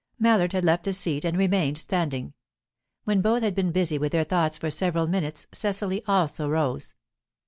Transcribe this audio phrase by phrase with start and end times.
[0.17, 2.33] Mallard had left his seat, and remained standing.
[3.03, 6.95] When both had been busy with their thoughts for several minutes, Cecily also rose.